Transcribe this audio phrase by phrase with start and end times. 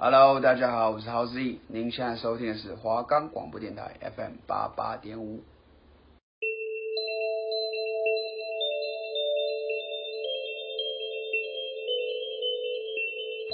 [0.00, 5.40] Hello，大家好，我是 Howie，您现在收听的是华冈广播电台 FM 八八点五。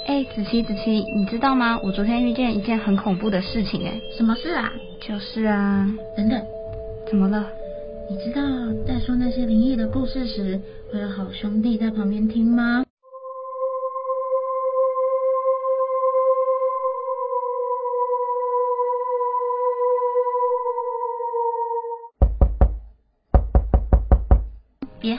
[0.05, 1.79] 哎，子琪，子琪，你知道吗？
[1.83, 4.71] 我昨天遇见一件很恐怖的事情，哎，什么事啊？
[5.01, 6.39] 就是啊，等等，
[7.09, 7.49] 怎么了？
[8.07, 8.43] 你知道
[8.85, 10.61] 在说那些灵异的故事时，
[10.93, 12.84] 会有好兄弟在旁边听吗？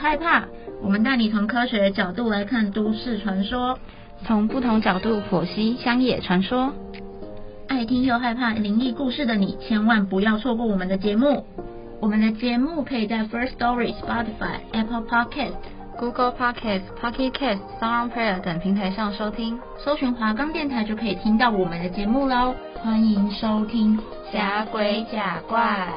[0.07, 0.45] 害怕，
[0.81, 3.77] 我们带你从科学的角度来看都市传说，
[4.25, 6.71] 从不同角度剖析乡野传说。
[7.67, 11.45] 爱听又害怕灵异故事的你，千万不要错过我们的节目。
[11.99, 15.55] 我们的节目可以在 First Story、Spotify、Apple Podcast、
[15.99, 22.55] Google Podcast、Pocket Cast、SoundPlayer 等平台上收听，搜寻华冈电台就可以听到我们的节目喽。
[22.81, 23.97] 欢迎收听
[24.31, 25.89] 《假鬼假怪》。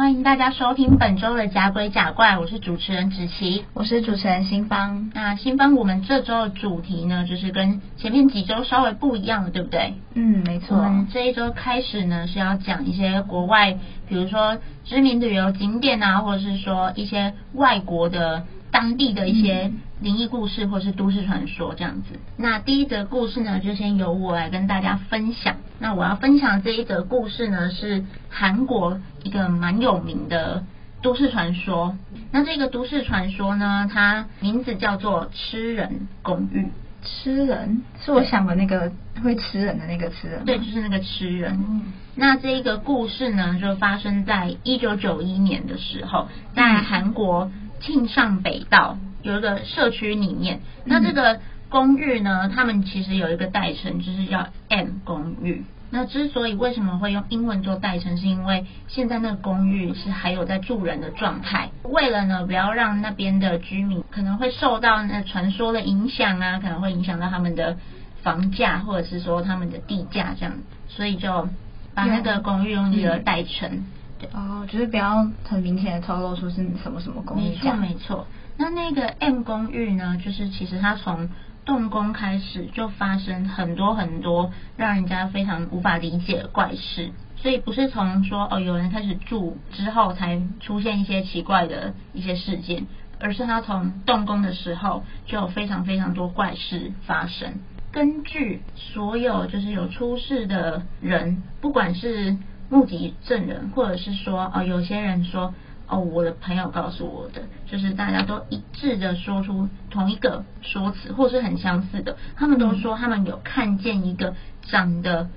[0.00, 5.10] 欢迎大家收听本周的《假鬼假怪》，我是主持人子琪，我是主持人新芳。
[5.12, 9.92] 那新芳，我们这周的主题呢，就是跟前面几周稍微不一样的，对不对？
[10.14, 10.78] 嗯，没错。
[10.78, 13.76] 我们这一周开始呢，是要讲一些国外，
[14.08, 14.56] 比如说
[14.86, 18.46] 知名旅游景点啊，或者是说一些外国的。
[18.72, 22.20] 当地的一些灵异故事或是都市传说这样子。
[22.36, 25.56] 那第一则故事呢，就先由我来跟大家分享。
[25.80, 30.62] 那我要分享这一则故事呢，是韩国一个蛮有名的
[31.02, 31.96] 都市传说。
[32.30, 36.68] 那这个都市传说呢，它名字叫做吃人公寓。
[37.02, 38.92] 吃人是我想的那个
[39.24, 40.44] 会吃人的那个吃人。
[40.44, 41.58] 对，就是那个吃人。
[41.68, 41.82] 嗯。
[42.14, 47.50] 那这一个故事呢，就发生在一九九一年的时候，在韩国。
[47.82, 55.64] 庆尚北道有一个社区里面，那这个公寓呢，他们其实有一个代称，就是叫 M 公寓。
[55.92, 61.70] 那之所以为什么会用英文做代称，是因为现在那个公寓是还有在住人的状态。
[61.82, 67.76] 为了呢，不要让那边的居民可能会受到那传说的影响啊，可能会影响到他们的
[68.22, 70.54] 房价或者是说他们的地价这样，
[70.88, 71.48] 所以就
[71.94, 73.84] 把那个公寓用一个代称。
[74.32, 77.48] 哦，就是不要很明显的透露出是什么什么公寓。
[77.48, 78.26] 没错没错，
[78.58, 81.28] 那那个 M 公寓呢，就是其实它从
[81.64, 92.86] 动工开始就发生很多很多让人家非常无法理解的怪事，所以不是从说哦有人开始住之后才出现一些奇怪的一些事件，
[93.20, 97.60] 而是他从动工的时候就有非常非常多怪事发生。
[97.92, 102.36] 根据所有就是有出事的人，不管是
[102.68, 105.52] 目击证人，或者是说，哦，有些人说，
[105.90, 115.28] 哦，我的朋友告诉我的，就是大家都一致的说出同一个说辞，或是很相似的，他们都说他们有看见一个长得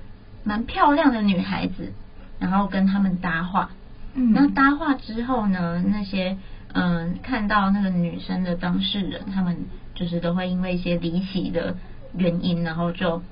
[0.44, 1.92] 蛮漂亮的女孩子，
[2.38, 3.70] 然后跟他们搭话。
[4.14, 6.38] 嗯，那搭话之后呢，那些
[6.72, 9.56] 嗯看到那个女生的当事人，他们
[9.96, 11.76] 就是都会因为一些离奇的
[12.16, 13.22] 原因，然后就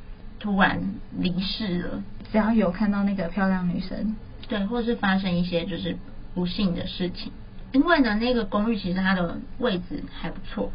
[0.41, 0.81] 突然
[1.17, 2.03] 离世了。
[2.33, 4.17] 只要有看到那个漂亮女生，
[4.49, 5.97] 对，或是发生一些就是
[6.35, 7.33] 不幸的事情，
[7.73, 10.73] 因为呢，那个公寓其实它的位置还不错，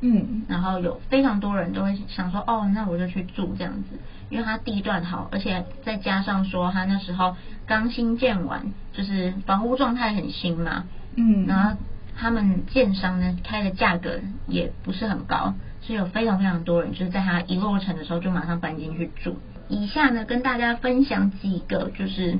[0.00, 3.98] 嗯，然后有非常多人都会想说，哦，那我就去住这样子，
[4.30, 7.36] 因为它地段好，而且再加上说它那时候
[7.66, 10.84] 刚新建完，就是房屋状态很新嘛，
[11.16, 11.76] 嗯，然后
[12.16, 19.38] 他们建商呢开的价格也不是很高，所以有非常非常多人就是在它一落成的时候就马上搬进去住。
[19.68, 22.38] 以下呢，跟大家分享几个就是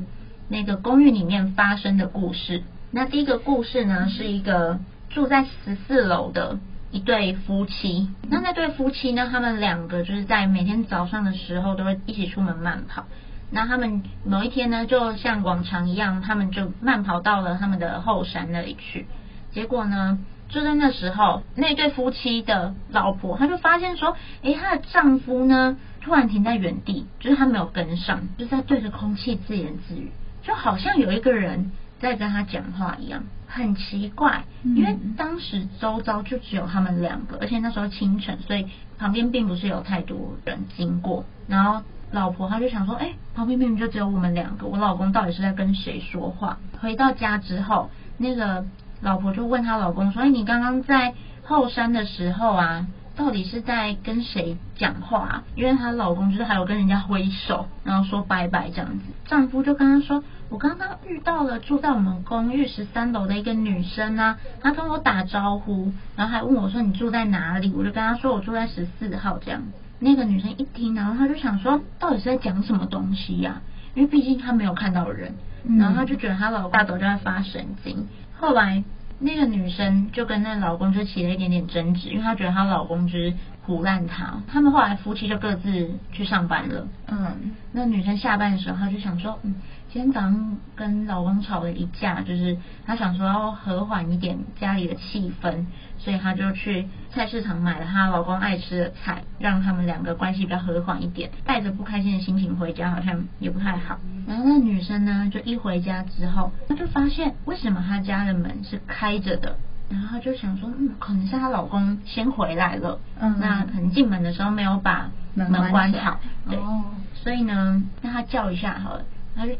[0.48, 2.62] 那个公寓里面发生的故事。
[2.90, 4.78] 那第一个故事呢，是一个
[5.10, 6.58] 住在十四楼的
[6.90, 8.08] 一对夫妻。
[8.28, 13.04] 那那对夫妻呢，他们两个就是在每天早上的时候都会一起出门慢跑。
[13.50, 19.06] 那他们某一天呢，就像往常一样，他们就慢跑到了他们的后山那里去。
[19.52, 30.10] 结果呢，就在那时候，那对夫妻的老婆，她就发现说，诶，她的丈夫呢，突然停在原地，就是他没有跟上，就在对着空气自言自语，
[30.48, 34.44] 就好像有一个人在跟他讲话一样，很奇怪。
[34.64, 38.66] 因为当时周遭就只有他们两个，而且那时候清晨，所以
[38.98, 41.26] 旁边并不是有太多人经过。
[41.48, 46.56] 然后老婆她就想说，哎，旁边明明就只有我们两个，我老公到底是在跟谁说话？
[46.80, 48.64] 回到家之后，那个
[49.02, 51.12] 老婆就问她老公说，哎，你刚刚在
[51.42, 52.86] 后山的时候啊？
[53.16, 55.44] 到底是在跟谁讲话啊？
[55.56, 59.04] 因为她老公就是还有跟人家挥手，然后说拜拜这样子。
[59.24, 67.70] 丈夫就跟她说：“我刚刚遇到了住在我们公寓十三楼的一个女生啊，她跟我打招呼，然后还问我说你住在哪里？
[67.76, 69.62] 我就跟她说我住在十四号这样。
[69.98, 73.92] 那个女生一听，然后她就想说到底是在讲什么东西呀、啊？
[73.94, 75.34] 因为毕竟她没有看到人，
[75.78, 78.06] 然后她就觉得她老大都在发神经。
[78.38, 78.82] 后来
[79.18, 83.34] 那个女生就跟那老公就起了一点点争执，因为她觉得她老公就是
[83.68, 84.42] 唬烂他。
[84.48, 86.88] 他们后来夫妻就各自去上班了。
[87.06, 89.54] 嗯，那女生下班的时候，她就想说，嗯。
[89.90, 95.64] 今天早上跟老公吵了一架，就是她想说要和缓一点家里的气氛，
[95.96, 101.30] 所以她就去菜市场买了她老公爱吃的菜，让他们两个关系比较和缓一点。
[101.46, 103.98] 带着不开心的心情回家，好像也不太好。
[104.26, 109.56] 然后那女生呢，就一回家之后，她就发现为什么她家的门是开着的，
[109.90, 119.04] 然后她就想说，嗯，可能是她老公先回来了，嗯，那可能进门的时候没有把门关好，对，哦，所以呢，让她叫一下好了，
[119.34, 119.52] 她就。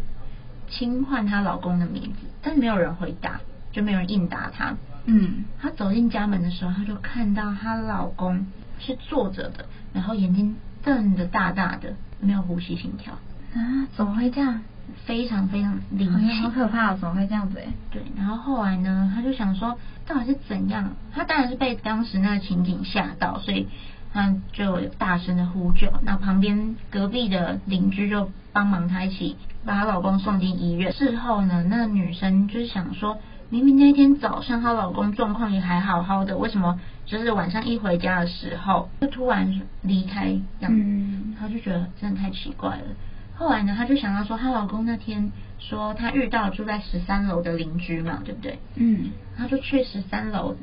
[0.71, 3.41] 轻唤她老公的名字，但是没有人回答，
[3.73, 4.75] 就没有人应答她。
[5.07, 8.45] 嗯，她走进家门的时候，她就看到她老公
[8.79, 9.65] 是坐着的，
[9.95, 13.15] 然后眼睛瞪得大大的，没有呼吸心跳。
[13.55, 14.61] 啊，怎么会这样？
[15.07, 17.59] 非常非常离奇，好可怕，哦怎么会这样子？
[17.61, 18.03] 哎，对。
[18.15, 19.79] 然后后来呢，她就想说，
[20.09, 20.97] 到底是怎样？
[21.15, 23.69] 她当然是被当时那个情景吓到，所以。
[24.11, 30.95] 她就大声的呼救，那旁边隔壁的邻居就帮忙她一起把她老公送进医院。
[30.95, 33.19] 事后呢，那女生就是想说，
[33.51, 40.73] 明明那天早上她老公状况也还好好的，为什么就是晚上一回家的时候就突然离开样？
[40.73, 42.85] 嗯，她就觉得真的太奇怪了。
[43.39, 48.59] 后来呢，她就想到说，她老公那天说她遇到住在十三楼的邻居嘛，对不对？
[48.75, 50.57] 嗯，她就去十三楼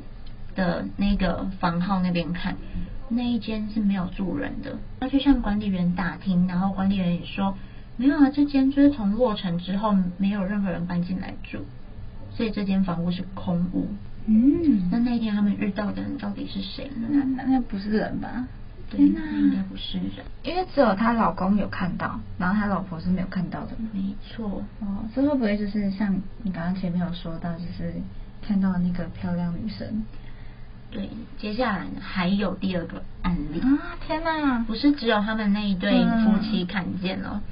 [0.54, 2.56] 的那个房号那边看。
[3.08, 7.56] 那一间是没有住人的，他去向管理员打听，然后管理员也说
[7.96, 11.64] 没有啊，这间就是从落成之后没有任何人搬进来住，
[12.32, 13.86] 所以这间房屋是空屋。
[14.26, 17.06] 嗯，那那一天他们遇到的人到底是谁呢？
[17.12, 18.48] 那那那不是人吧？
[18.88, 23.72] 对，那应该不是人，因为只有她老公有看到，然后她老婆是没有看到的。
[23.92, 27.94] 没错，哦，这会不会就是像你刚刚前面有说到，就是
[28.46, 30.04] 看到那个漂亮女生？
[30.88, 33.98] 对，接下来呢还有第二个案例啊！
[34.06, 37.42] 天哪，不是只有他们那一对夫妻看见了。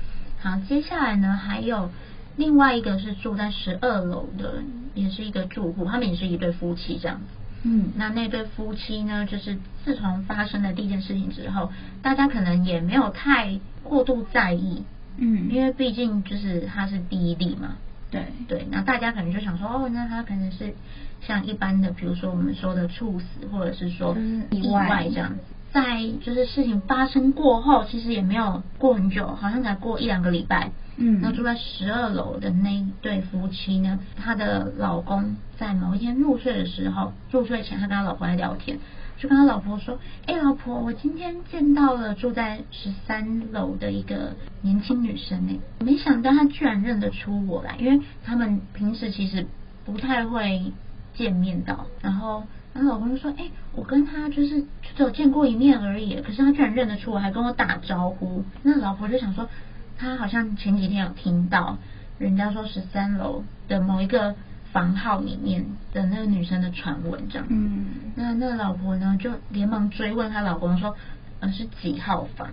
[0.44, 1.90] 嗯、好，接下来呢还有
[2.36, 4.62] 另外一个是住在十二楼的，
[4.94, 7.24] 也是一个住户，他们也是一对夫妻这样子。
[7.64, 11.72] 嗯，那那对夫妻呢，就是自从发生了第一件事情之后，
[12.02, 14.84] 大家可能也没有太过度在意。
[15.16, 17.76] 嗯，因为毕竟就是他是第一例嘛。
[18.10, 20.74] 对对，那大家可能就想说，哦，那他可能是
[21.20, 24.16] 像一般的，比如说我们说的猝死，或者是说
[24.50, 25.40] 意外这样子。
[25.74, 30.70] 在就是事情发生过后，其实也没有过很久，好像才过一两个礼拜。
[30.96, 38.78] 嗯，那住在十二楼的那一对夫妻呢，他的老公在某一天入睡的时候，入睡前他跟他老婆在聊天。
[39.16, 49.46] 就跟他老婆说：“哎，老婆，我今天见到了住在十三楼的一个年轻女生呢，没想到她居然认得出我来，因为他们平时其实
[49.84, 50.72] 不太会
[51.14, 51.86] 见面到。
[52.02, 52.42] 然后，
[52.74, 54.60] 她老公就说：‘哎，我跟他就是
[54.96, 59.48] 只有见过一面而已，可是他居然认得出我，还跟我打招呼。’那老婆就想说，
[59.96, 61.78] 她好像前几天有听到
[62.18, 64.34] 人家说十三楼的某一个。”
[64.74, 67.46] 房号里面的那个女生的传闻，这样。
[67.48, 67.86] 嗯。
[68.16, 70.96] 那那老婆呢，就连忙追问她老公说
[71.38, 72.48] ：“呃，是几号房？”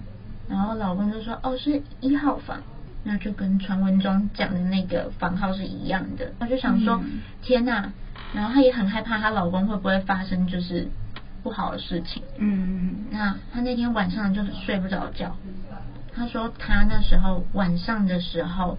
[0.47, 2.61] 然后老公就说：“哦，是一号房。”
[3.03, 6.31] 那就跟传闻中讲的那个房号是一样的。
[6.37, 7.91] 她就想说：“嗯、天哪！”
[8.33, 10.87] 然后她也很害怕她老公会不会发生就是
[11.43, 12.23] 不好的事情。
[12.37, 13.05] 嗯。
[13.11, 15.35] 那她那天晚上就是睡不着觉。
[16.13, 18.77] 她说她那时候晚上的时候。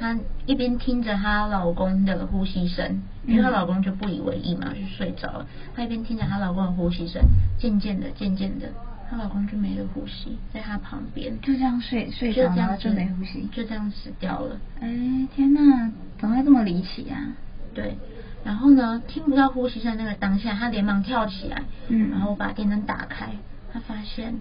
[0.00, 5.46] 她一边听着她老公的呼吸声，因为她老公就不以为意嘛，就睡着了。
[5.76, 7.22] 她一边听着她老公的呼吸声，
[7.58, 8.66] 渐渐的、渐渐的，
[9.08, 14.56] 她老公就没了呼吸，在她旁边就这样睡睡着了，就没呼吸，就这样死掉了。
[14.80, 14.88] 哎，
[15.36, 17.28] 天哪，怎么会这么离奇啊？
[17.74, 17.96] 对，
[18.44, 23.30] 然后呢，听不到呼吸声那个当下，她连忙跳起来，嗯，然后把电灯打开，
[23.72, 24.34] 她发现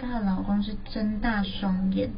[0.00, 2.10] 她的老公是睁大双眼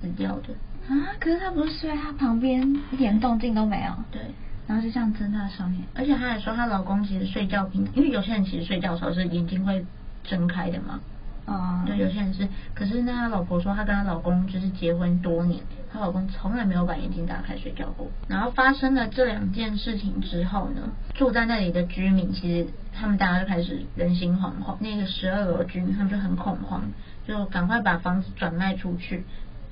[0.00, 0.54] 死掉的。
[0.88, 1.16] 啊！
[1.20, 3.92] 可是她不是睡在她旁边，一点动静都没有。
[4.10, 4.20] 对，
[4.66, 9.84] 然后就这样睁大双眼，而且她还说她老公其实睡觉平，因为有些人其实睡觉的时候是眼睛会
[10.24, 11.00] 睁开的嘛。
[11.46, 11.82] 哦。
[11.86, 15.60] 对，有些人是，可是那她老婆说她跟她老公就是结婚多年，
[15.92, 18.08] 她老公从来没有把眼睛打开睡觉过。
[18.28, 26.82] 然后发生了这两件事情之后呢，住在那里的居民其实他们大家就开始人心惶惶，那个十二楼居民他们就很恐慌，
[27.26, 29.24] 就赶快把房子转卖出去。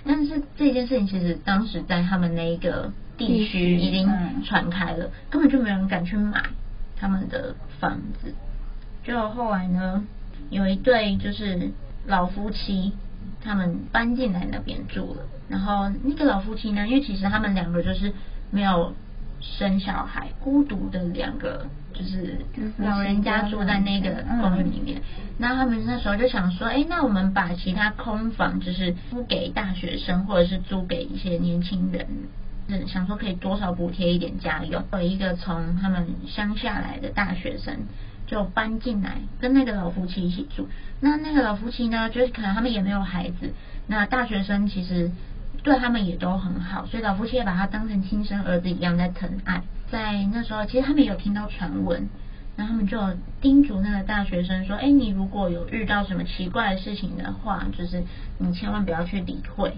[0.05, 4.11] 但是这件事情其实当时在他们那一个地区已经
[4.45, 6.43] 传开了，根本就没有人敢去买
[6.97, 8.35] 他们的房子。
[9.05, 10.05] 就后来呢，
[10.53, 11.73] 有一对就是
[12.07, 12.93] 老夫妻，
[13.43, 15.23] 他们搬进来那边住了。
[15.49, 18.13] 然后那个老夫妻呢，因为其实他们两个就是
[18.53, 18.95] 没有
[19.41, 21.67] 生小孩，孤独的两个。
[21.95, 22.39] 就是
[22.79, 25.03] 老人家住在那个公寓里面，
[25.37, 34.83] 那他们那时候就想说，哎，那我们把其他空房就是租给大学生，或者是租给一些年轻人，想说可以多少补贴一点家用。
[34.95, 37.77] 有一个从他们乡下来的大学生
[38.33, 40.67] 就搬进来，跟那个老夫妻一起住。
[41.01, 43.53] 那那个老夫妻呢，就是可能他们也没有孩子，
[43.87, 45.11] 那大学生其实
[45.63, 49.63] 对他们也都很好，所以老夫妻也把他当成亲生儿子一样在疼爱。
[49.91, 52.09] 在那时候，其实他们有听到传闻，
[52.57, 52.99] 那他们就
[53.43, 58.03] 叮嘱那个大学生说：“哎，你如果有遇到什么奇怪的事情的话，就是
[58.39, 59.75] 你千万不要去理会。”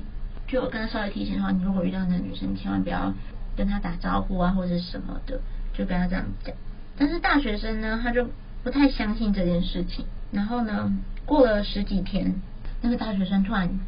[0.46, 3.12] 就我跟他稍微提醒说，你如果遇到那个女生，千万不要
[3.56, 5.40] 跟她打招呼啊，或者什么的，
[5.72, 6.54] 就跟他这样讲。
[6.96, 8.28] 但是大学生呢，他就
[8.64, 10.06] 不太相信这件事情。
[10.32, 10.92] 然后呢，
[11.24, 12.34] 过了十几天，
[12.82, 13.78] 那个大学生突然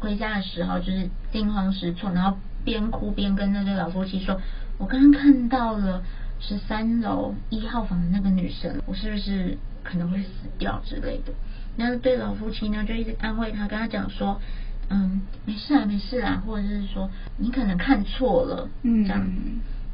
[0.00, 4.38] 回家的时候，就是惊慌失措，然后边哭边跟那个老夫妻说。
[4.76, 6.02] 我刚刚看到了
[6.40, 11.32] 十三楼一号房的那个女生，我是不是可能会死掉之类的？
[11.76, 14.40] 那对老夫妻呢，就一直安慰他，跟他讲说，
[14.88, 17.08] 嗯，没事啊，没事啊，或者是说
[17.38, 19.24] 你可能看错了，嗯，这样。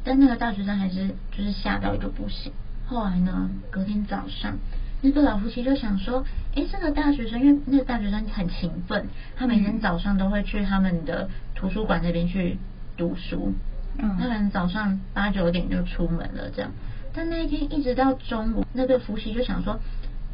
[0.03, 2.51] 但那个大学生还是就是吓到一个不行。
[2.91, 4.57] 后来呢，隔天早上，
[4.99, 9.07] 那个老夫妻就想说，哎，这个大学生，因为那个大学生很勤奋，
[9.37, 12.59] 他每天早上都会去他们的图书馆那边去
[12.97, 13.53] 读书。
[13.97, 16.69] 嗯，那人早上八九点就出门了，这样。
[17.13, 19.79] 但那一天一直到中午，那对夫妻就想说，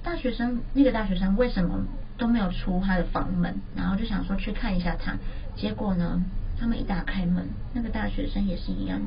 [0.02, 1.86] 大学生那个大学生为什么
[2.18, 3.62] 都没有出他的房门？
[3.76, 5.14] 然后就想说去看一下他。
[5.56, 6.24] 结果呢，
[6.60, 9.00] 他们一打开门，那个大学生也是一样，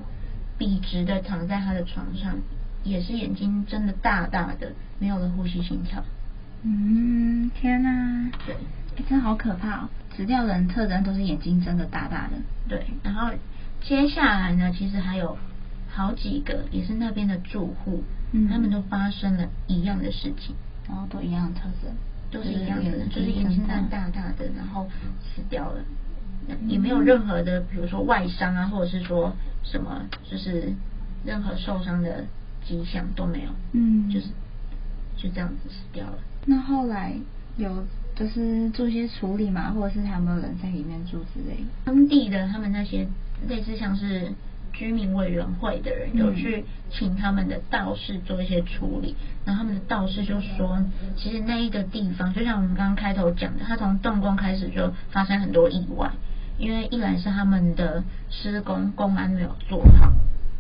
[0.57, 2.37] 笔直的躺在他的床上，
[2.85, 6.03] 也是眼睛睁得大大的，没有了呼吸心跳。
[6.63, 8.31] 嗯，天哪！
[8.47, 8.55] 对，
[8.97, 9.89] 欸，真的好可怕哦！
[10.17, 12.37] 死掉的人特征都是眼睛睁得大大的。
[12.69, 13.31] 对，然后。
[13.83, 15.39] 接下来呢，其实还有
[15.89, 20.55] 好几个也是那边的住户，嗯，他们都发生了一样的事情，
[20.87, 21.91] 然后都一样的特征，
[22.31, 24.87] 都是一样的，就是眼睛瞪大大的，然后
[25.23, 25.83] 死掉了，
[26.69, 29.33] 也没有任何的，比如说外伤啊，或者是说
[29.63, 30.75] 什么，就是
[31.25, 32.27] 任何受伤的
[32.65, 34.29] 迹象都没有，嗯，就是
[35.17, 36.19] 就这样子死掉了。
[36.47, 37.15] 那后来
[37.57, 41.65] 有就是做一些处理嘛，或者是还有没有人在里面住之类的？
[41.85, 43.09] 当地的他们那些。
[43.49, 44.35] 类似像是
[44.71, 50.85] 居民委员会的人有去请他们的道士做一些处理，然后他们的道士就说，
[51.17, 56.11] 其实那一个地方就像我们刚刚开头讲的，他从动工开始就发生很多意外，
[56.59, 60.13] 因为一来是他们的施工公安没有做好，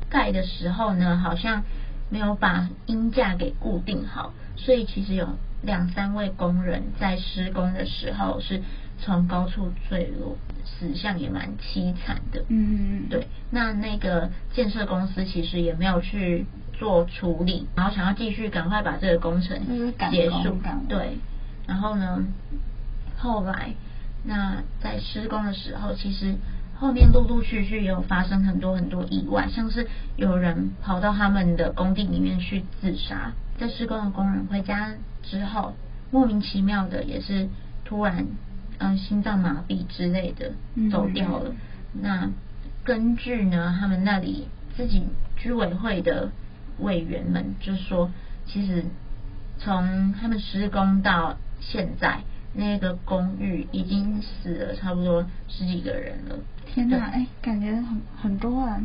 [0.09, 1.65] 盖的时候呢好像
[2.11, 8.63] 没有把音架给固定好，所以其实有两三位工人在施工的时候是
[9.01, 10.37] 从高处坠落。
[10.79, 13.27] 死相也蛮凄惨的，嗯，对。
[13.51, 19.59] 那那个建设公司其实也没有去做处理，然后想要继续赶快把这个工程
[20.11, 20.57] 结束，
[20.89, 21.19] 对。
[21.67, 22.25] 然后呢，
[23.19, 23.75] 后来
[24.25, 26.35] 那在施工的时候，其实
[26.81, 35.75] 后面陆陆续续有发生很多很多意外，像是有人跑到他们的工地里面去自杀，在施工的工人回家之后，
[36.11, 37.49] 莫名其妙的也是
[37.85, 38.27] 突然。
[38.83, 40.53] 嗯，心脏麻痹之类的
[40.91, 41.51] 走掉了。
[41.93, 42.31] 嗯、那
[42.83, 45.03] 根据呢，他们那里自己
[45.37, 46.33] 居委会的
[46.79, 48.11] 委员们就说，
[48.47, 48.87] 其实
[49.59, 52.21] 从他们施工到现在，
[52.55, 56.37] 那个公寓已经死了差不多十几个人了。
[56.67, 58.81] 天哪，哎、欸，感觉很很多啊。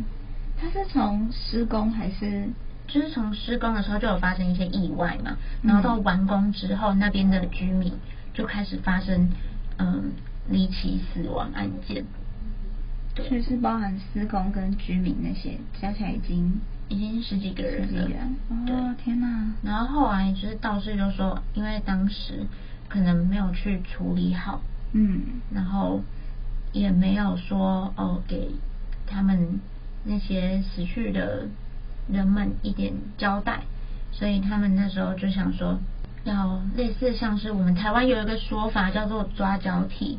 [0.58, 2.48] 他是从施工还是？
[2.86, 7.92] 就是从施工的时候就有发生一些意外嘛，然后到完工之后，那边的居民
[8.32, 9.28] 就开始发生。
[9.78, 10.12] 嗯，
[10.48, 12.02] 离奇死亡案件，
[13.14, 16.58] 对，所以是包含施工跟居民那些，加起来已经
[16.88, 17.86] 已经十几个人了。
[17.86, 19.52] 十几人，哦，天哪！
[19.62, 22.46] 然后后来就是道士就说，因为当时
[22.88, 24.60] 可能没有去处理好，
[24.92, 26.02] 嗯，然后
[26.72, 28.50] 也没有说哦给
[29.06, 29.60] 他们
[30.04, 31.46] 那些死去的
[32.08, 33.62] 人们一点交代，
[34.12, 35.78] 所以他们那时候就想说。
[36.24, 40.18] 要类似像是我们台湾有一个说法叫做抓交替，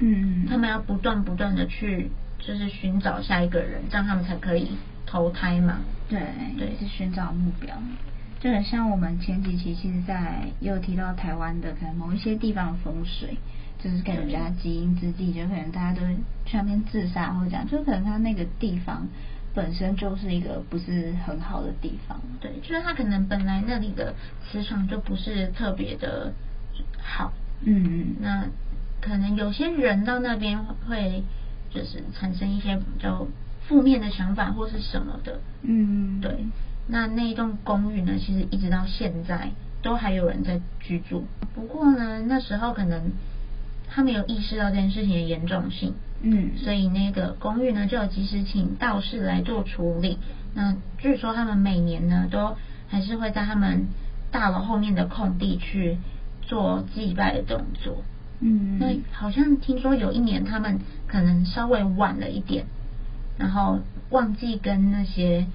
[0.00, 4.72] 嗯，他们要不断不断的去就是寻找下一个人，这样他们才可以
[5.06, 5.78] 投胎嘛。
[6.10, 6.20] 对
[6.58, 7.74] 对，是寻找目标。
[8.46, 13.36] 就很像我们前几期其实在也有提到台湾的可能某一些地方的风水，
[13.82, 19.04] 就是感觉比较极阴之地，就可能大家都会去那边自杀或者这样，就可能他那个地方
[19.52, 22.20] 本身就是一个不是很好的地方。
[22.40, 26.32] 对，就是它可能本来那里的磁场就不是特别的
[27.00, 27.32] 好。
[27.62, 28.16] 嗯嗯。
[28.20, 28.46] 那
[29.00, 31.24] 可能有些人到那边会
[31.70, 33.26] 就是产生一些比较
[33.66, 35.40] 负面的想法或是什么的。
[35.62, 36.20] 嗯。
[36.20, 36.46] 对。
[36.88, 39.50] 那那一栋公寓呢，其实一直到现在
[39.82, 41.24] 都还有人在居住。
[41.54, 43.10] 不过呢，那时候可能
[43.88, 50.18] 他没有意识到这件事情的严重性，嗯，所以那个公寓呢就有及时请道士来做处理。
[50.54, 52.56] 那据说他们每年呢都
[52.88, 53.86] 还是会在他们
[54.30, 55.98] 大楼后面的空地去
[56.42, 58.04] 做祭拜的动作。
[58.38, 60.78] 嗯，那好像听说有一年他们
[61.08, 62.66] 可能稍微晚了一点，
[63.38, 65.46] 然后忘记跟那些。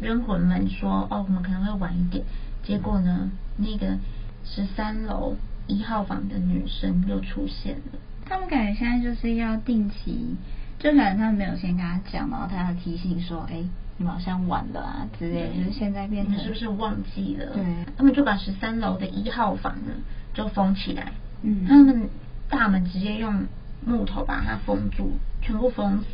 [0.00, 2.24] 冤魂们说：“哦，我们可能会晚一点。”
[2.62, 3.96] 结果呢，那个
[4.44, 7.98] 十三楼一号房的女生又出现了。
[8.26, 10.36] 他们感觉现在就是要定期，
[10.78, 13.64] 就可能他们没有先跟他讲，然后他要提醒说：“哎，
[13.96, 17.52] 你们好像晚了啊之类的。”就是现在变成是不是忘记了？
[17.54, 17.64] 对，
[17.96, 19.92] 他们就把十三楼的一号房呢
[20.34, 21.12] 就封起来。
[21.42, 22.08] 嗯，他们
[22.48, 23.46] 大门直接用
[23.84, 26.06] 木头把它封住，全部封死。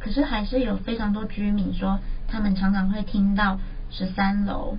[0.00, 1.98] 可是还是有非常多居民说。
[2.34, 3.60] 他们常常会听到
[3.92, 4.76] 十三楼，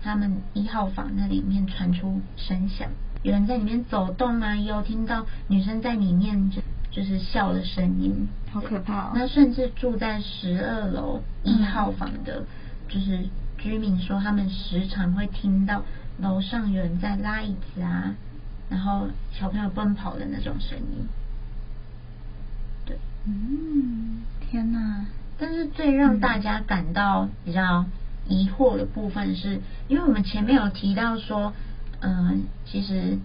[0.00, 2.88] 他们一号房那里面传出声响，
[3.24, 9.12] 有人在里面走动啊，也有听到女生在里面就就是笑的声音，好可怕哦。
[9.12, 12.46] 那甚至住在十二楼一号房的，嗯、
[12.88, 13.26] 就是
[13.58, 15.82] 居民说，他们时常会听到
[16.20, 18.14] 楼上有人在拉椅子啊，
[18.70, 21.08] 然后小朋友奔跑的那种声音。
[22.86, 22.96] 对，
[23.26, 25.06] 嗯，天哪。
[25.38, 27.86] 但是最让大家感到比较
[28.28, 31.52] 疑惑的部分是，因为我们前面有提到说，
[32.00, 33.18] 嗯、呃，其实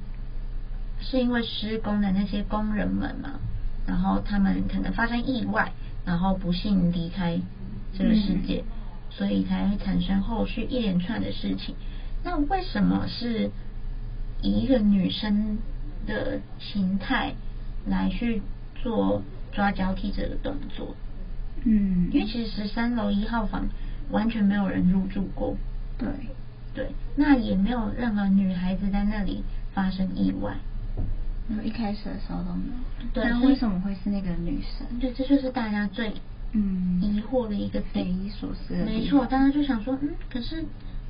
[1.00, 3.40] 是因为施工的那些工人们嘛，
[3.86, 5.72] 然后他们可能发生意外，
[6.06, 7.40] 然后不幸离开
[7.98, 8.64] 这个世界，
[9.10, 11.76] 所以才会产生后续一连串的事情。
[12.24, 13.52] 那为什么是
[14.42, 15.60] 以一个女生
[16.06, 17.36] 的形态
[17.86, 18.42] 来去
[18.82, 20.96] 做抓交替这个动作？
[21.66, 23.68] 嗯，因为其实十三楼一号房
[24.12, 25.56] 完全没有人入住过，
[25.98, 26.08] 对
[26.74, 29.44] 对，那也没有任何女孩子在那里
[29.74, 30.56] 发生意外，
[31.50, 33.10] 因为一开始的时候都没有。
[33.14, 35.00] 对，那为什么会是那个女生？
[35.00, 36.14] 对，这就是大家最
[36.54, 38.76] 嗯疑惑的一个匪夷所思。
[38.86, 40.64] 没错，大家就想说，嗯，可是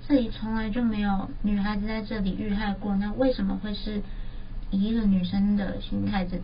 [0.08, 4.02] 这里从来就没有女孩子在这里遇害过，那为什么会是
[4.72, 6.42] 以一个女生的心态子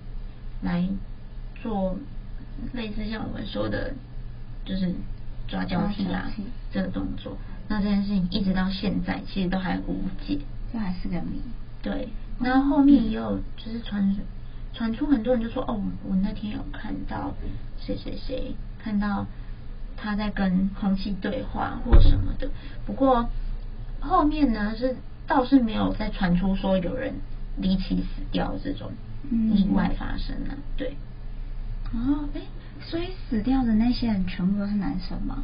[0.62, 0.88] 来
[1.62, 1.98] 做？
[2.74, 3.94] 类似像我们说的，
[4.66, 4.94] 就是
[5.48, 6.32] 抓交替啊，
[6.72, 7.38] 这个动作，
[7.68, 10.40] 那这件事情一直到现在其实都还无解，
[10.72, 11.42] 这还是个谜。
[11.82, 14.16] 对，然后后面也有就是传
[14.74, 17.34] 传出很多人就说，哦，我那天有看到
[17.80, 19.26] 谁谁谁看到
[19.96, 22.50] 他在跟空气对话或什么的，
[22.86, 23.30] 不过
[24.00, 24.96] 后面呢是
[25.28, 27.14] 倒是没有再传出说有人
[27.58, 28.92] 离奇死掉这种
[29.54, 30.96] 意外发生了，对。
[31.96, 32.42] 哦，哎，
[32.82, 35.44] 所以死掉的那些人全部都是男生吗？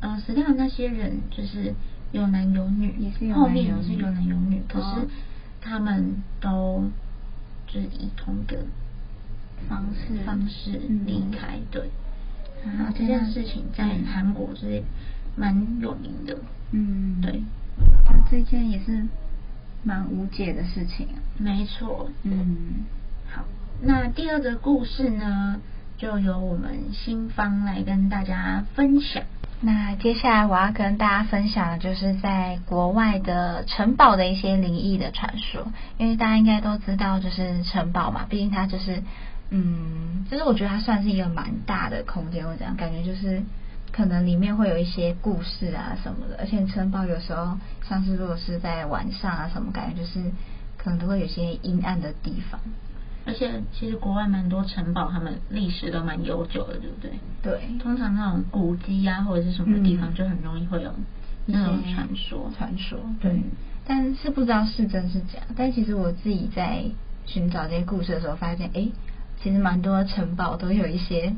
[0.00, 1.72] 呃，死掉的那些人就是
[2.12, 5.08] 有男有女，也是有后面也是有男有女，可是
[5.60, 6.90] 他们都
[7.66, 8.58] 就是以同个
[9.68, 11.90] 方式方式离开，对。
[12.64, 14.82] 然后，这件事情在韩国是
[15.36, 16.38] 蛮有名的，
[16.72, 17.42] 嗯，对。
[18.30, 19.06] 这件也是
[19.82, 21.20] 蛮无解的事情啊。
[21.38, 22.84] 没错，嗯。
[23.30, 23.44] 好
[23.82, 25.60] 那第二个故事呢，
[25.96, 29.22] 就由我们新方来跟大家分享。
[29.60, 35.72] 那接下来我要跟大家分享的就是在国外的城堡的一些灵异的传说。
[35.96, 39.02] 因为大家应该都知道，就是城堡嘛，毕竟它就是，
[39.48, 42.46] 嗯，就是我觉得它算是一个蛮大的空间。
[42.46, 43.42] 我这样感觉就是，
[43.90, 46.36] 可能里面会有一些故事啊什么的。
[46.38, 47.56] 而且城堡有时候，
[47.88, 50.30] 像是如果是在晚上啊什么，感觉就是
[50.76, 52.60] 可能都会有些阴暗的地方。
[53.26, 57.10] 而且其实国外蛮多城堡，他们历史都蛮悠久的，对不对？
[57.42, 57.78] 对。
[57.78, 60.92] 通常那种古迹啊，或者是什么地方，就很容易会有
[61.46, 62.50] 那种传说。
[62.56, 62.98] 传说。
[63.20, 63.40] 对。
[63.86, 65.40] 但是不知道是真是假。
[65.56, 66.84] 但其实我自己在
[67.24, 68.88] 寻找这些故事的时候，发现，哎，
[69.42, 71.34] 其实蛮多城堡都有一些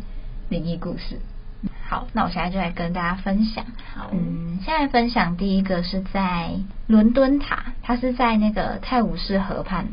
[0.49, 1.21] 灵异故事。
[1.89, 3.65] 好，那我现在就来跟大家分享。
[3.95, 4.11] 好。
[4.13, 6.51] 嗯，现在分享第一个是在
[6.89, 9.87] 伦敦塔，它是在那个泰晤士河畔。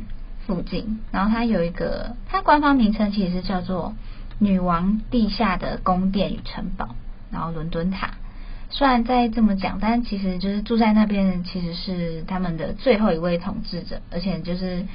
[0.46, 3.96] 附近，然后它有一个，它官方名称其实是叫做
[4.40, 6.96] “女王地下的宫殿与城堡”，
[7.32, 8.16] 然后伦敦塔
[8.70, 14.86] 虽然在这么讲，但其实就是住在那边其实是他们的最后一位统治者，而且就是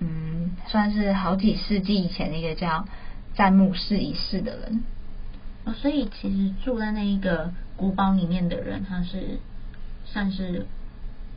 [0.00, 2.86] 嗯，算是好几世纪以前的一个叫
[3.34, 4.82] 詹姆士一世的人。
[5.64, 9.38] 哦，所以其实住在那一个古堡里面的人，他是
[10.04, 10.66] 算是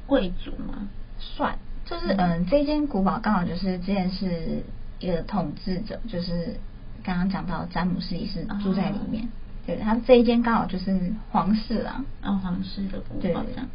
[0.08, 0.88] 贵族吗？
[1.20, 1.58] 算，
[1.90, 4.64] 就是嗯，这间古堡刚好就是之前是
[5.00, 6.60] 一个统治者，就是
[7.04, 9.24] 刚刚讲到詹姆斯一世住在里面。
[9.26, 9.28] 哦
[9.66, 13.68] 对，他这一间刚好就是皇室啦，哦，皇室的古堡这样。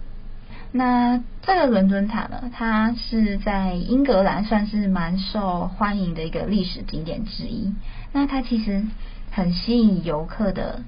[0.72, 7.72] 那这个伦敦塔呢，它是在英格兰算是蛮受欢迎的一个历史景点之一。
[8.12, 8.84] 那它其实
[9.30, 10.82] 很吸引游客的，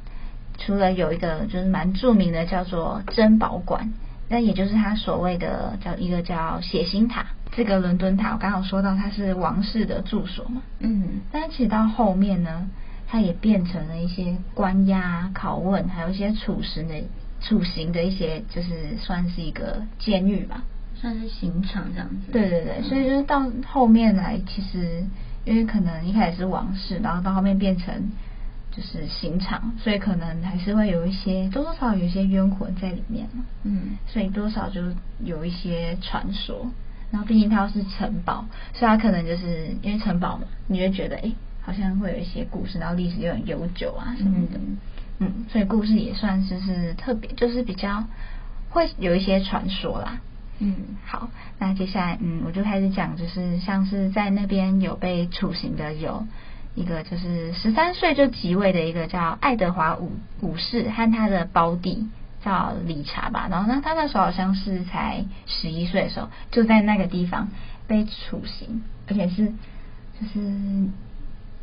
[0.59, 3.93] 除了有一个就是蛮著名的叫做珍宝馆，
[4.29, 7.27] 那也就是他所谓的叫一个叫血腥塔。
[7.53, 12.69] 这个伦敦塔我刚好说到它是王室的住所嘛，嗯，但是其实到后面呢。
[13.09, 17.05] 它也变成了一些关押、拷问，还有一些处刑的、
[17.41, 20.65] 处刑的一些，就是算是一个监狱吧，
[20.97, 22.33] 算是刑场这样子。
[22.33, 25.05] 对对对，所以就是到后面来，其实
[25.45, 28.11] 因为可能一开始是王室，然后到后面变成
[28.77, 33.45] 就是刑场，所以可能还是会有一些多多少少有一些冤魂在里面嘛。
[33.65, 34.83] 嗯，所以多少就
[35.25, 36.71] 有一些传说。
[37.11, 41.23] 然后毕竟它是城堡，所以它可能就是因为城堡嘛，你就觉得哎。
[41.23, 41.35] 诶
[41.67, 44.79] 好像会有一些故事，然后历史又很悠久啊什么的，嗯，
[45.19, 48.05] 嗯，所以故事也算是是特别，就是比较
[48.71, 50.21] 会有一些传说啦。
[50.61, 56.25] 嗯，好，那接下来嗯，我就开始讲，就是像是在那边有被处刑的，有
[56.77, 62.07] 一个就是十三岁就即位的一个叫爱德华五五世和他的胞弟
[62.45, 67.49] 叫理查吧，然后呢，他那时候好像是才十一岁的时候，就在那个地方
[67.89, 69.47] 被处刑，而且是
[70.21, 70.89] 就是。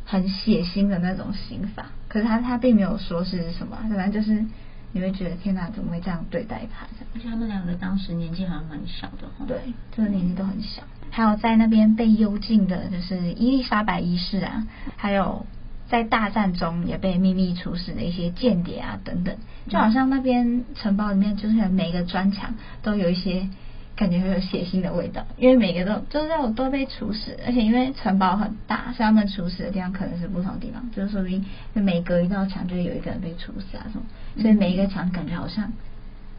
[0.06, 4.44] 很血腥的那种刑法，可是他他并没有说是什么，反正就是
[4.92, 6.84] 你会觉得天哪，怎么会这样对待他？
[7.14, 9.56] 而且他们两个当时年纪好像蛮小的，对，
[9.96, 10.82] 就是年纪都很小。
[11.10, 15.46] 还有在那边被幽禁的，就是伊丽莎白一世啊，还有
[15.88, 19.36] 在大战中也被秘密处死的一些间谍啊等等，
[19.68, 23.48] 就好像那边城堡里面，就是每个砖墙都有一些。
[23.96, 34.02] 感觉会有血腥的味道，因为每个都就是都都被处死，而且因为城堡很大，所以他们处死的地方可能是不同地方，就是说明每隔一道墙就有一个人被处死啊什么，
[34.42, 35.72] 所以每一个墙感觉好像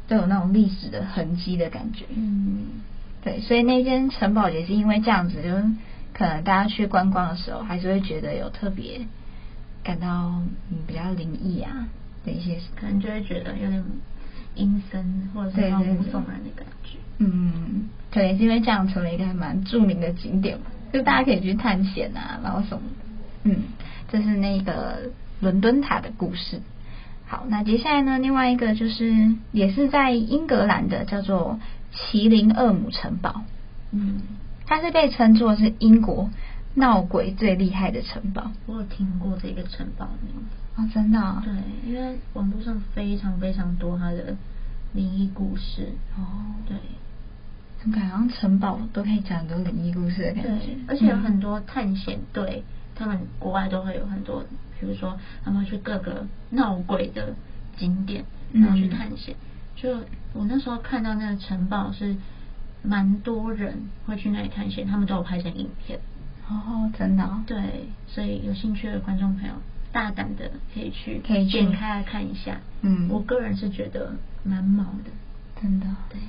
[0.09, 2.03] 都有那种历史的痕迹的感觉。
[2.13, 2.65] 嗯，
[3.25, 5.63] 对，所以那间城堡也是因为这样子，就是
[6.13, 9.01] 可能大家去观光的时候，还是会觉得有特别
[9.83, 10.07] 感到
[10.69, 11.87] 嗯比较灵异啊
[12.23, 13.83] 的一些，可能就会觉得有点
[14.53, 16.99] 阴森或者是毛骨悚然的感觉。
[17.17, 23.49] 嗯，对，是因为这样成为一个还蛮著名的景点嘛，就大家可以去探险啊，然后什么的。
[23.49, 23.63] 嗯，
[24.07, 25.09] 这是那个
[25.39, 26.61] 伦敦塔的故事。
[27.27, 31.59] 好，那接下来呢，另外一个就是也是在英格兰的，叫做
[31.95, 33.41] 麒麟恶母城堡。
[33.91, 34.21] 嗯，
[34.65, 36.29] 它是被称作是英国
[36.73, 38.51] 闹鬼最厉害的城堡。
[38.65, 40.81] 我有听过这个城堡名字。
[40.81, 41.41] 哦，真的哦？
[41.43, 41.53] 对，
[41.89, 44.35] 因为网络上非常非常多它的
[44.93, 45.89] 灵异故事。
[46.17, 46.77] 哦，对。
[47.91, 52.63] 感觉好像城堡都可以讲很多灵异故事的感觉，对，而且有很多探险队，
[52.95, 54.43] 他们国外都会有很多，
[54.79, 57.35] 比如说他们去各个闹鬼的
[57.77, 59.35] 景点，然后去探险。
[59.75, 59.97] 就
[60.33, 62.15] 我那时候看到那个城堡是
[62.81, 65.99] 蛮多人会去那里探险，他们都有拍成影片。
[66.47, 67.43] 哦，真的哦？
[67.47, 69.53] 对，所以有兴趣的观众朋友，
[69.91, 72.57] 大胆的可以去，可以点开来看一下。
[72.81, 75.11] 嗯，我个人是觉得蛮毛的，
[75.61, 75.87] 真的。
[76.09, 76.19] 对。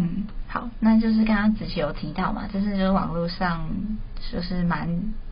[0.00, 3.68] 嗯，好，那就是刚刚子琪有提到嘛，这是就是网络上
[4.30, 4.88] 就是蛮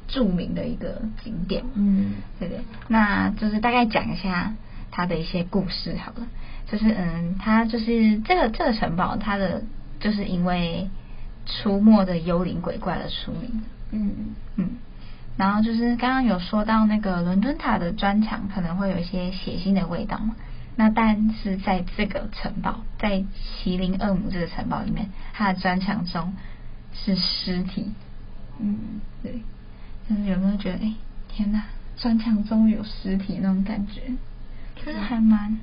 [0.08, 4.52] 著名的一个景点，嗯，对对，那就是大概讲一下
[4.90, 6.26] 它的一些故事好了，
[6.66, 9.62] 就是嗯，他就是这个这个城堡，它的
[10.00, 10.88] 就是因为
[11.44, 14.70] 出没的幽灵鬼怪而出名，嗯嗯，
[15.36, 20.36] 然后就是刚刚有说到那个伦敦塔的砖墙可能会有一些血腥的味道嘛。
[20.78, 23.24] 那但是在这个城堡，在
[23.64, 26.34] 麒麟恶魔这个城堡里面，它的砖墙中
[26.92, 27.92] 是尸体。
[28.58, 29.42] 嗯，对。
[30.08, 30.94] 就是有没有觉得，哎，
[31.28, 31.64] 天哪，
[31.96, 34.02] 砖墙中有尸体那种感觉？
[34.76, 35.58] 就是还蛮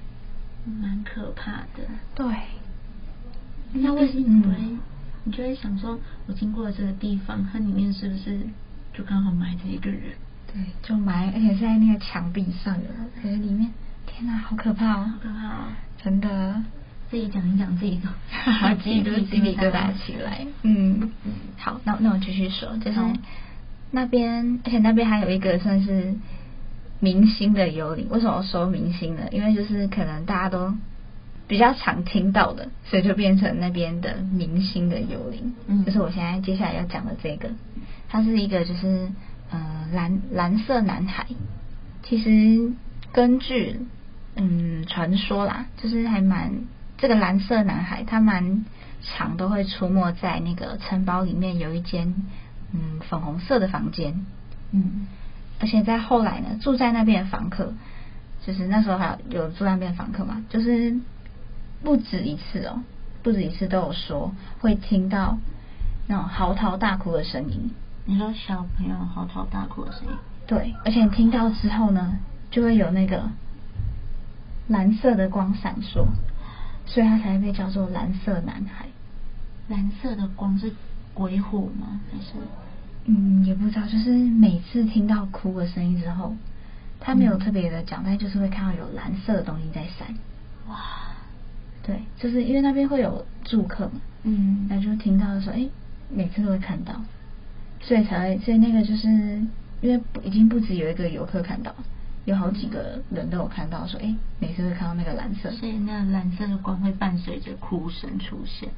[0.66, 1.84] 蛮可怕的。
[2.16, 2.26] 对。
[3.76, 4.78] 那为什么你会，
[5.24, 8.40] 你就会想说，我经过了这个地方，它里面是不是
[8.94, 10.02] 就刚好埋着一个人？
[10.54, 12.90] 对，就埋，而且是在那个墙壁上的，
[13.24, 13.72] 在里面。
[14.06, 15.06] 天哪，好可怕哦！
[15.06, 15.60] 好可怕哦！
[16.04, 16.62] 真的，
[17.10, 20.46] 自己讲一讲自己都，哈哈，自己都鸡皮疙瘩起来。
[20.62, 21.10] 嗯，
[21.58, 23.00] 好，那那我继续说，就是
[23.90, 26.14] 那边，而且那边还有一个算是
[27.04, 28.08] 明星的幽灵。
[28.10, 29.24] 为什么说明星呢？
[29.30, 30.74] 因为就是可能大家都
[31.50, 35.54] 比较常听到的，所以就变成那边的明星的幽灵。
[35.68, 37.50] 嗯，就是我现在接下来要讲的这个，
[38.08, 39.10] 他是一个就是
[39.52, 39.60] 呃
[39.92, 41.28] 蓝蓝色男孩。
[42.04, 42.72] 其实
[43.12, 43.82] 根据
[44.38, 46.54] 嗯传说啦，就是还蛮
[46.98, 48.64] 这个蓝色男孩，他蛮
[49.02, 52.16] 常都会出没在那个城堡里面，有一间
[52.72, 54.26] 嗯粉红色的房间。
[54.72, 55.08] 嗯，
[55.60, 57.74] 而且在后来呢，住在那边的房客，
[58.46, 60.96] 就是那时候还有有住在那边的房客嘛，就是
[61.84, 62.82] 不止一次哦，
[63.22, 65.38] 不止一次都有说会听到
[66.08, 67.72] 那种嚎啕大哭的声音。
[68.06, 70.10] 你说小朋友嚎啕大哭的声音？
[70.46, 72.20] 对，而且听到之后呢，
[72.52, 73.30] 就会有那个
[74.68, 76.06] 蓝色的光闪烁，
[76.86, 78.88] 所以他才被叫做蓝色男孩。
[79.70, 80.74] 蓝色的光是
[81.14, 82.02] 鬼火吗？
[82.12, 82.34] 还是？
[83.06, 86.36] 嗯，也不知道，就是每次听到哭的声音之后，
[87.00, 90.08] 他没有特别的讲，嗯、但就是会看到有蓝色的东西在闪。
[90.70, 90.78] 哇，
[91.86, 95.68] 对，就是因为那边会有住客嘛，嗯，那就听到的时候，哎，
[96.10, 96.94] 每次都会看到，
[97.82, 99.10] 所以才会，所以那个就是
[99.82, 101.76] 因为已经不止有一个游客看到，
[102.24, 108.70] 有好几个人都有看到，说，哎，每次会看到那个蓝色，所以那蓝色的光会伴随着哭声出现。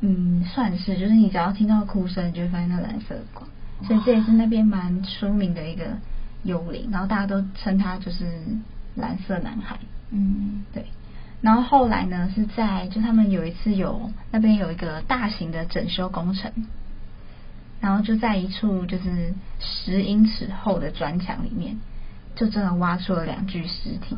[0.00, 3.46] 嗯，算是，就是你只要听到哭声，你就会发现那蓝色的光。
[3.82, 5.84] 所以这也是那边蛮出名的一个
[6.44, 8.24] 幽灵，然后大家都称他就是
[8.94, 9.78] 蓝色男孩。
[10.10, 10.86] 嗯，对。
[11.42, 16.50] 然后后来呢，是在就他们有一次有那边有一个大型的整修工程，
[17.80, 21.76] 然后就在一处就是十英尺厚的砖墙里面，
[22.34, 24.16] 就真的挖出了两具尸体，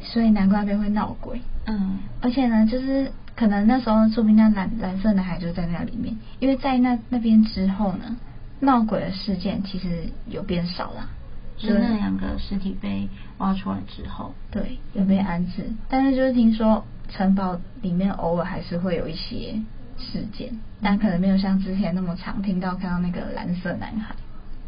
[0.00, 1.42] 所以难怪那边会闹鬼。
[1.66, 8.16] 嗯，而且呢，就是可能那时候说不定那蓝蓝色男孩就在那里面，因为在那那边之后呢。
[8.60, 11.08] 闹鬼的事件其实有变少了，
[11.56, 15.70] 就是那两个尸体被挖出来之后，对，有被安置。
[15.88, 19.60] 但是就是听说城堡里面偶尔还是会有一些
[19.98, 24.14] 事件，但可能没有像之前那么常听到看到那个蓝色男孩。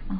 [0.08, 0.16] 哦，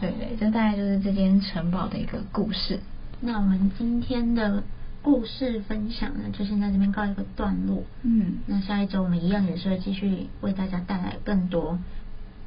[0.00, 2.80] 对对，这大概就是这间城堡的一个故事。
[3.20, 4.62] 那我们今天的
[5.02, 7.82] 故事分享呢，就先在这边告一个段落。
[8.02, 11.78] 嗯，那下一周我们一样也是会继续为大家带来更多。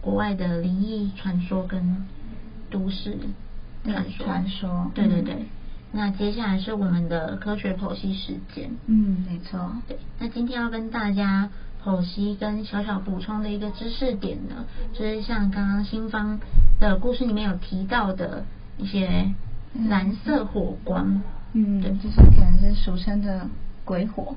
[0.01, 2.05] 国外的灵异传说跟
[2.69, 3.17] 都市
[3.83, 5.33] 传说，传说，对对对。
[5.35, 5.45] 嗯、
[5.91, 8.71] 那接下来是我们的科学剖析时间。
[8.87, 9.73] 嗯，没错。
[9.87, 11.49] 对，那今天要跟大家
[11.83, 16.39] 剖析跟小小补充的一个知识点呢，就是像刚刚新方
[16.79, 18.45] 的故事里面有提到的
[18.77, 19.31] 一些
[19.87, 21.21] 蓝色火光。
[21.53, 23.47] 嗯，对，就是可能是俗称的
[23.85, 24.35] 鬼火。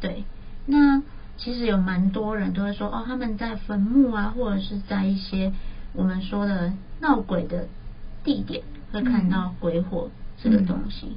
[0.00, 0.24] 对，
[0.66, 1.00] 那。
[1.38, 5.52] 其实有蛮多人都会说哦，他们在坟墓啊，或者是在一些
[5.92, 7.68] 我们说的闹鬼的
[8.24, 10.10] 地点，会看到鬼火
[10.42, 11.06] 这个东西。
[11.06, 11.16] 嗯、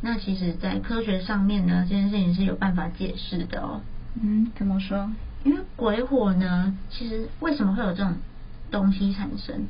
[0.00, 3.80] 那其实，在科学上面呢，这件事情是有办法解释的哦。
[4.20, 5.10] 嗯，怎么说？
[5.44, 8.14] 因为鬼火呢，其实为什么会有这种
[8.70, 9.66] 东西产生？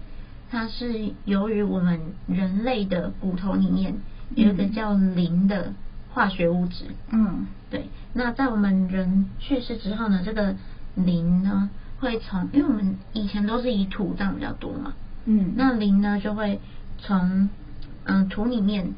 [0.51, 3.95] 它是由于我们人类的骨头里面
[4.35, 5.73] 有一个叫磷的。
[6.17, 7.91] 化学物质，嗯，对。
[8.15, 10.57] 那在我们人去世之后呢，这个
[10.95, 11.69] 磷呢
[12.01, 14.95] 会从，因为我们以前都是以土葬比较多嘛，
[15.27, 16.59] 嗯，那磷呢就会
[16.97, 17.51] 从
[18.05, 18.95] 嗯、呃、土里面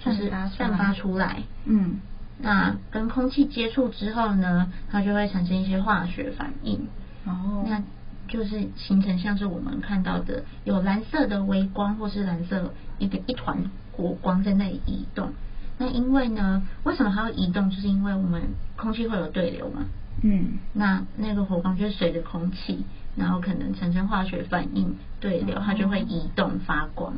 [0.00, 2.00] 就是散发出来，嗯，
[2.40, 6.88] 那跟空气接触之后呢，它就会产生一些化学反应，
[7.26, 7.80] 哦，那
[8.26, 15.30] 就是形成像是我们看到的有蓝色的微光或是蓝色一个一团火光在那里移动。
[15.78, 17.68] 那因为呢，为什么它会移动？
[17.68, 18.42] 就是因为我们
[18.76, 19.84] 空气会有对流嘛。
[20.22, 20.58] 嗯。
[20.72, 22.84] 那那个火光就随着空气，
[23.14, 27.12] 然后可能产生化学反应对流，它就会移动发光，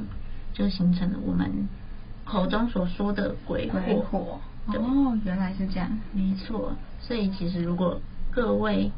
[0.52, 1.68] 就形成了我们
[2.24, 3.78] 口中所说的鬼火。
[3.80, 4.40] 鬼火。
[4.66, 5.96] 哦，原来是这样。
[6.12, 6.72] 没错。
[7.00, 8.00] 所以其实如果
[8.32, 8.90] 各位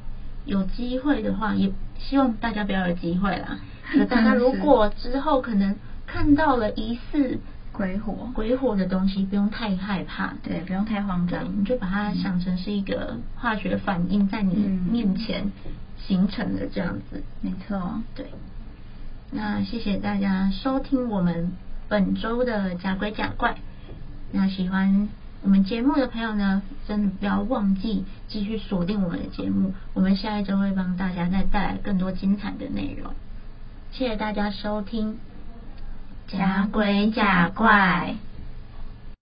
[0.46, 3.58] 有机会的话，也希望大家不要有机会啦。
[3.92, 7.38] 可大家如果之后可能看到了疑似。
[7.80, 15.50] 鬼火，鬼火的东西不用太害怕，对，不用太慌张，你就把它想成是一个化学反应在你面前
[16.06, 18.26] 形成的这样子，没错，对。
[19.30, 21.52] 那谢谢大家收听我们
[21.88, 23.56] 本周的假鬼假怪。
[24.30, 25.08] 那喜欢
[25.40, 33.14] 我们节目的朋友呢，真的不要忘记继续锁定我们的节目，我们下一周会帮大家再带来更多精彩的内容。
[33.90, 35.16] 谢谢大家收听。
[36.32, 38.14] 假鬼假怪。